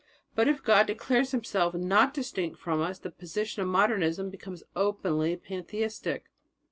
But 0.33 0.47
if 0.47 0.63
God 0.63 0.87
declares 0.87 1.29
Himself 1.29 1.75
not 1.75 2.11
distinct 2.11 2.57
from 2.59 2.81
us, 2.81 2.97
the 2.97 3.11
position 3.11 3.61
of 3.61 3.67
Modernism 3.67 4.31
becomes 4.31 4.63
openly 4.75 5.35
pantheistic." 5.37 6.23